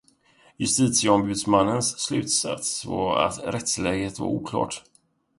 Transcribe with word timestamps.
Justitieombudsmannens 0.57 1.95
slutsats 2.03 2.85
var 2.87 3.25
att 3.27 3.39
rättsläget 3.43 4.19
var 4.19 4.27
oklart. 4.27 4.83